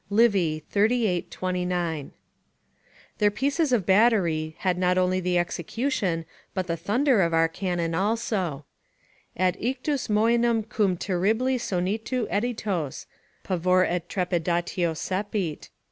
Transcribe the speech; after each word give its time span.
Livy, 0.09 0.63
xxxviii. 0.71 1.27
29.] 1.29 2.11
Their 3.19 3.29
pieces 3.29 3.71
of 3.71 3.85
battery 3.85 4.55
had 4.57 4.75
not 4.75 4.97
only 4.97 5.19
the 5.19 5.37
execution 5.37 6.25
but 6.55 6.65
the 6.65 6.75
thunder 6.75 7.21
of 7.21 7.35
our 7.35 7.47
cannon 7.47 7.93
also: 7.93 8.65
"Ad 9.37 9.55
ictus 9.59 10.07
moenium 10.09 10.63
cum 10.67 10.97
terribili 10.97 11.59
sonitu 11.59 12.27
editos, 12.31 13.05
pavor 13.45 13.83
et 13.87 14.09
trepidatio 14.09 14.95
cepit." 14.97 15.69